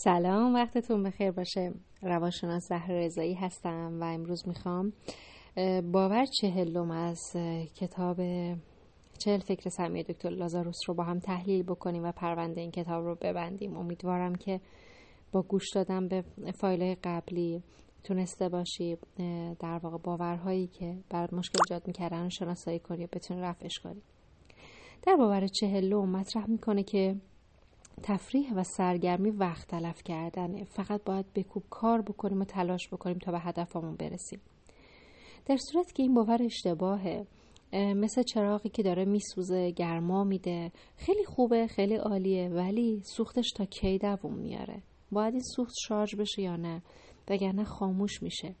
[0.00, 1.72] سلام وقتتون بخیر باشه.
[2.02, 4.92] روانشناس زهر رضایی هستم و امروز می‌خوام
[5.92, 7.36] باور چهلم از
[7.76, 8.16] کتاب
[9.18, 13.14] چهل فکر سمی دکتر لازاروس رو با هم تحلیل بکنیم و پرونده این کتاب رو
[13.14, 13.76] ببندیم.
[13.76, 14.60] امیدوارم که
[15.32, 16.24] با گوش دادن به
[16.60, 17.62] فایل قبلی
[18.04, 18.96] تونسته باشی
[19.60, 24.02] در واقع باورهایی که برات مشکل ایجاد می‌کردن رو شناسایی کنی و بتونی رفعش کنی
[25.02, 27.16] در باور چهلم مطرح می‌کنه که
[28.02, 30.64] تفریح و سرگرمی وقت تلف کردنه.
[30.64, 34.40] فقط باید بکوب کار بکنیم و تلاش بکنیم تا به هدفمون برسیم.
[35.46, 37.26] در صورت که این باور اشتباهه.
[37.72, 40.72] مثل چراغی که داره میسوزه گرما میده.
[40.96, 46.42] خیلی خوبه خیلی عالیه ولی سوختش تا کی دووم میاره؟ باید این سوخت شارژ بشه
[46.42, 46.82] یا نه؟
[47.28, 48.54] وگرنه خاموش میشه.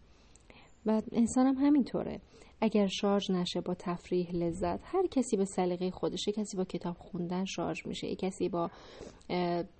[0.86, 2.20] و انسان هم همینطوره.
[2.60, 7.44] اگر شارژ نشه با تفریح لذت هر کسی به سلیقه خودشه کسی با کتاب خوندن
[7.44, 8.70] شارژ میشه یک کسی با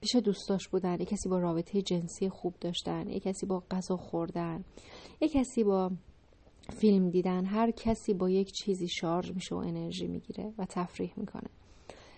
[0.00, 4.64] پیش دوستاش بودن یک کسی با رابطه جنسی خوب داشتن یک کسی با غذا خوردن
[5.20, 5.90] یک کسی با
[6.72, 11.48] فیلم دیدن هر کسی با یک چیزی شارژ میشه و انرژی می‌گیره و تفریح می‌کنه.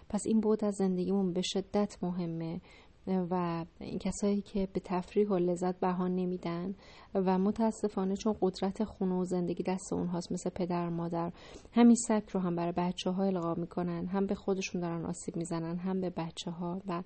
[0.09, 2.61] پس این بود از زندگیمون به شدت مهمه.
[3.07, 6.75] و این کسایی که به تفریح و لذت بها نمیدن
[7.15, 11.33] و متاسفانه چون قدرت خونه و زندگی دست اونهاست مثل پدر مادر
[11.73, 15.77] همین سبک رو هم برای بچه ها القا می‌کنن هم به خودشون دارن آسیب می‌زنن
[15.77, 17.03] هم به بچه ها و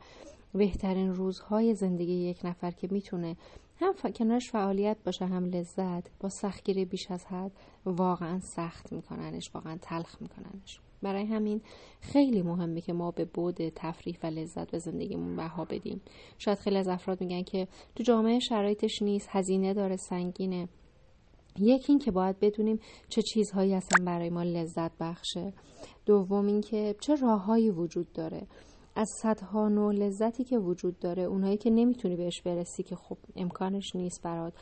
[0.55, 3.37] بهترین روزهای زندگی یک نفر که می‌تونه
[3.81, 7.53] هم کنارش فعالیت باشه هم لذت با سختگیری بیش از حد
[7.85, 10.81] واقعا سخت میکننش واقعا تلخ میکننش.
[11.05, 11.61] برای همین
[12.01, 16.01] خیلی مهمه که ما به بود تفریح و لذت به زندگیمون بها بدیم.
[16.39, 20.69] شاید خیلی از افراد میگن که تو جامعه شرایطش نیست هزینه داره سنگینه.
[21.59, 25.53] یکی این که باید بدونیم چه چیزهایی اصلا برای ما لذت بخشه.
[26.07, 28.47] دوم اینکه چه راههایی وجود داره.
[28.97, 33.97] از صدها نوع لذتی که وجود داره اونایی که نمی‌تونی بهش برسی که خب امکانش
[33.97, 34.53] نیست برات.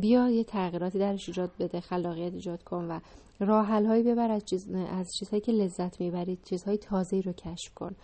[0.00, 3.00] بیا یه تغییراتی درش ایجاد بده خلاقیت ایجاد کن و
[3.40, 7.94] راه هایی ببر از, چیز، از چیزهایی که لذت می‌برید چیزهای تازه رو کشف کن.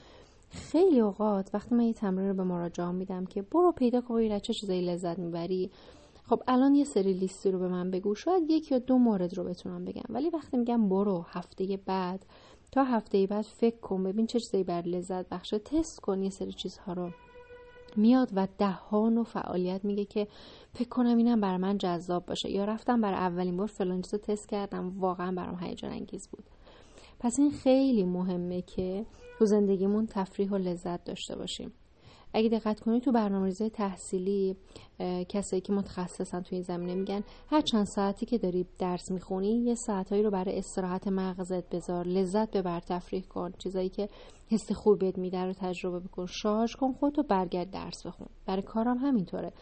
[0.50, 4.52] خیلی اوقات وقتی من یه تمرین رو به مراجعه میدم که برو پیدا کن چه
[4.52, 5.70] چیزایی لذت می‌بری.
[6.28, 9.44] خب الان یه سری لیستی رو به من بگو شاید یک یا دو مورد رو
[9.44, 10.02] بتونم بگم.
[10.08, 12.26] ولی وقتی میگم برو هفته بعد
[12.72, 15.58] تا هفته بعد فکر کن ببین چه چیزایی بر لذت بخشه.
[15.58, 17.10] تست کن یه سری چیزها رو.
[17.96, 20.28] میاد و دهان و فعالیت میگه که
[20.74, 22.50] فکر کنم اینم برای من جذاب باشه.
[22.50, 25.00] یا رفتم برای اولین بار فلان چیزو تست کردم.
[25.00, 26.44] واقعا برام هیجان انگیز بود.
[27.20, 29.06] پس این خیلی مهمه که
[29.38, 31.72] تو زندگیمون تفریح و لذت داشته باشیم.
[32.34, 34.56] اگه دقت کنید تو برنامه‌ریزی تحصیلی
[35.28, 39.74] کسایی که متخصصن توی این زمینه میگن هر چند ساعتی که داری درس می‌خونی یه
[39.74, 44.08] ساعتهایی رو برای استراحت مغزت بذار لذت ببر تفریح کن چیزایی که
[44.50, 48.28] حس خوب بهت میده رو تجربه بکن شارژ کن خودتو برگرد درس بخون.
[48.46, 49.52] برای کارم همینطوره.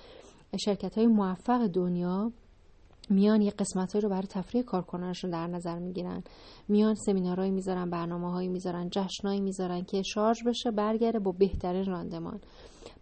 [0.65, 2.33] شرکت های موفق دنیا
[3.11, 6.23] میان یه قسمت رو برای تفریح کارکنانشون در نظر می‌گیرن.
[6.69, 12.41] میان سمینارهایی می‌ذارن برنامه هایی می‌ذارن جشنهایی می‌ذارن که شارژ بشه برگره با بهترین راندمان.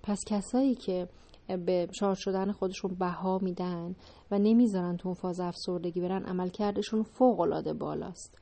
[0.02, 1.08] پس کسایی که
[1.66, 3.94] به شارژ شدن خودشون بها میدن
[4.30, 8.38] و نمی‌ذارن تو اون فاز افسردگی برن عملکردشون فوق العاده بالاست.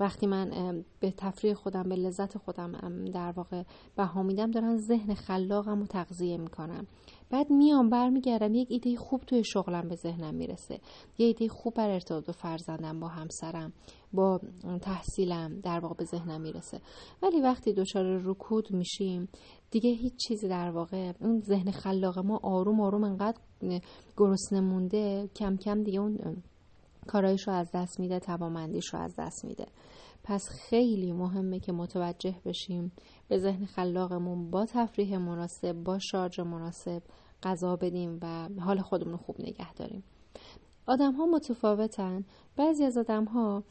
[0.00, 3.62] وقتی من به تفریح خودم به لذت خودم در واقع
[3.96, 6.86] بها میدم دارن ذهن خلاقم و تغذیه می‌کنم
[7.30, 10.80] بعد میام برمیگردم یک ایده خوب توی شغلم به ذهنم می‌رسه.
[11.18, 13.72] یه ایده خوب بر ارتباط با فرزندم با همسرم
[14.12, 14.40] با
[14.82, 16.80] تحصیلم در واقع به ذهنم می‌رسه.
[17.22, 19.28] ولی وقتی دچار رکود میشیم
[19.70, 23.38] دیگه هیچ چیزی در واقع اون ذهن خلاق ما آروم آروم انقدر
[24.16, 26.42] گرسنه مونده کم کم دیگه اون
[27.08, 29.66] کارایش رو از دست میده توامندیش رو از دست میده.
[30.24, 32.92] پس خیلی مهمه که متوجه بشیم
[33.28, 37.02] به ذهن خلاقمون با تفریح مناسب با شارژ مناسب
[37.42, 40.04] غذا بدیم و حال خودمون رو خوب نگه داریم.
[40.86, 42.24] آدم ها متفاوتن.
[42.56, 43.62] بعضی از آدم ها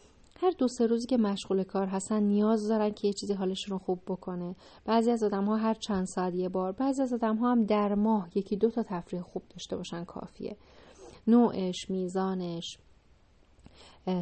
[0.41, 3.77] هر دو سه روزی که مشغول کار هستن نیاز دارن که یه چیزی حالشون رو
[3.77, 4.55] خوب بکنه.
[4.85, 7.95] بعضی از آدم ها هر چند ساعت یه بار بعضی از آدم ها هم در
[7.95, 10.57] ماه یکی دو تا تفریح خوب داشته باشن کافیه.
[11.27, 12.77] نوعش میزانش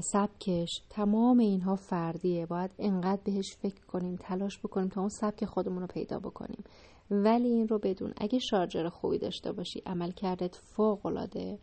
[0.02, 2.46] سبکش تمام اینها فردیه.
[2.46, 6.64] باید انقدر بهش فکر کنیم تلاش بکنیم تا اون سبک خودمون رو پیدا بکنیم.
[7.12, 11.60] ولی این رو بدون اگه شارجر خوبی داشته باشی عمل کردت فوق العاده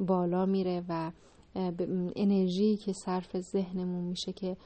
[0.00, 1.12] بالا میره و
[2.16, 4.56] انرژی که صرف ذهنمون میشه که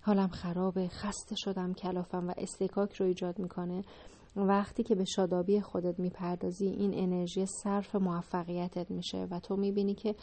[0.00, 3.84] حالم خرابه خسته شدم کلافم و استکاک رو ایجاد می‌کنه.
[4.36, 10.14] وقتی که به شادابی خودت می‌پردازی این انرژی صرف موفقیتت میشه و تو می‌بینی که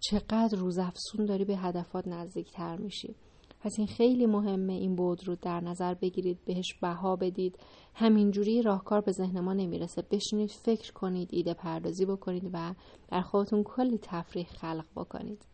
[0.00, 3.14] چقدر روزافزون داری به هدفات نزدیکتر میشی.
[3.60, 7.58] پس این خیلی مهمه این بود رو در نظر بگیرید بهش بها بدید.
[7.94, 10.02] همینجوری راهکار به ذهن ما نمی‌رسه.
[10.10, 12.74] بشینید فکر کنید ایده پردازی بکنید و
[13.08, 15.46] در خودتون کلی تفریح خلق بکنید.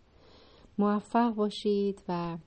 [0.79, 2.39] موفق باشید و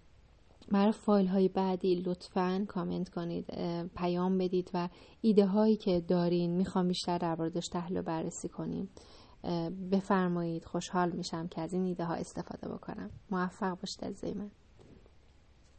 [0.72, 3.46] برای فایل های بعدی لطفا کامنت کنید
[3.96, 4.90] پیام بدید و
[5.22, 8.90] ایده هایی که دارین می‌خوام بیشتر در موردش تحلیل و بررسی کنیم.
[9.92, 13.10] بفرمایید خوشحال میشم که از این ایده ها استفاده بکنم.
[13.32, 14.52] موفق باشید از من.